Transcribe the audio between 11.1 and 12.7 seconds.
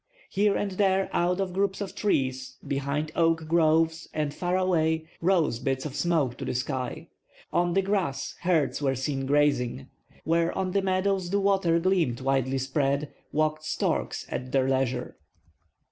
the water gleamed widely